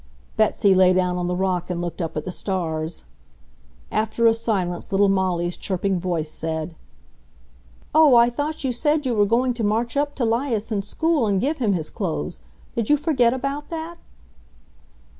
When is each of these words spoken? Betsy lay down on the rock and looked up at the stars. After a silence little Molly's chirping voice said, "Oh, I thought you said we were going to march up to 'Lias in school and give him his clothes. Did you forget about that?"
Betsy 0.35 0.73
lay 0.73 0.93
down 0.93 1.15
on 1.17 1.27
the 1.27 1.35
rock 1.35 1.69
and 1.69 1.79
looked 1.79 2.01
up 2.01 2.17
at 2.17 2.25
the 2.25 2.31
stars. 2.31 3.05
After 3.91 4.25
a 4.25 4.33
silence 4.33 4.91
little 4.91 5.09
Molly's 5.09 5.55
chirping 5.57 5.99
voice 5.99 6.31
said, 6.31 6.73
"Oh, 7.93 8.15
I 8.15 8.31
thought 8.31 8.63
you 8.63 8.71
said 8.73 9.05
we 9.05 9.11
were 9.11 9.27
going 9.27 9.53
to 9.53 9.63
march 9.63 9.95
up 9.95 10.15
to 10.15 10.25
'Lias 10.25 10.71
in 10.71 10.81
school 10.81 11.27
and 11.27 11.39
give 11.39 11.57
him 11.57 11.73
his 11.73 11.91
clothes. 11.91 12.41
Did 12.75 12.89
you 12.89 12.97
forget 12.97 13.31
about 13.31 13.69
that?" 13.69 13.99